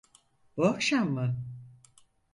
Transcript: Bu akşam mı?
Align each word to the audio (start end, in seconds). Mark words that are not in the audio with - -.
Bu 0.57 0.65
akşam 0.65 1.11
mı? 1.13 1.35